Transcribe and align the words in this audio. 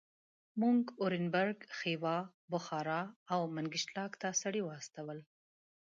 موږ 0.61 0.79
اورینبرګ، 1.01 1.57
خیوا، 1.77 2.17
بخارا 2.51 3.01
او 3.33 3.41
منګیشلاک 3.55 4.11
ته 4.21 4.29
سړي 4.41 4.61
واستول. 4.65 5.19